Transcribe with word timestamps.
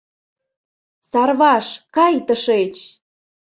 Сарваш, 1.09 1.67
кай 1.95 2.15
тышеч! 2.27 2.75